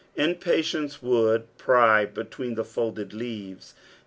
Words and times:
Impatience 0.15 1.03
would 1.03 1.55
pry 1.59 2.05
between 2.07 2.55
the 2.55 2.65
folded 2.65 3.13
leaves. 3.13 3.75